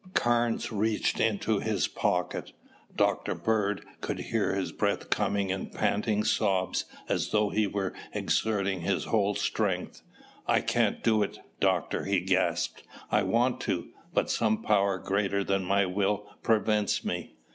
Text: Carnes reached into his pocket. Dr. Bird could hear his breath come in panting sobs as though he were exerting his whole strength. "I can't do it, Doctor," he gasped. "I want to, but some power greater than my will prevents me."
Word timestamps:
Carnes 0.15 0.71
reached 0.71 1.19
into 1.19 1.59
his 1.59 1.87
pocket. 1.87 2.53
Dr. 2.95 3.35
Bird 3.35 3.85
could 4.01 4.17
hear 4.17 4.55
his 4.55 4.71
breath 4.71 5.11
come 5.11 5.37
in 5.37 5.67
panting 5.69 6.23
sobs 6.23 6.85
as 7.07 7.29
though 7.29 7.49
he 7.51 7.67
were 7.67 7.93
exerting 8.11 8.81
his 8.81 9.03
whole 9.05 9.35
strength. 9.35 10.01
"I 10.47 10.61
can't 10.61 11.03
do 11.03 11.21
it, 11.21 11.37
Doctor," 11.59 12.05
he 12.05 12.19
gasped. 12.19 12.81
"I 13.11 13.21
want 13.21 13.61
to, 13.61 13.89
but 14.11 14.31
some 14.31 14.63
power 14.63 14.97
greater 14.97 15.43
than 15.43 15.65
my 15.65 15.85
will 15.85 16.25
prevents 16.41 17.05
me." 17.05 17.35